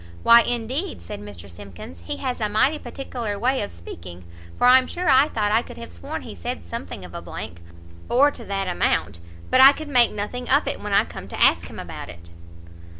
[0.23, 4.23] "Why indeed," said Mr Simkins, "he has a mighty peticklar way of speaking,
[4.57, 7.61] for I'm sure I thought I could have sworn he said something of a blank,
[8.09, 9.19] or to that amount,
[9.51, 12.31] but I could make nothing of it when I come to ask him about it."